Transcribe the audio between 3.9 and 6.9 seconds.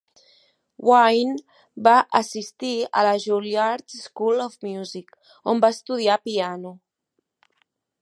School of Music, on va estudiar piano.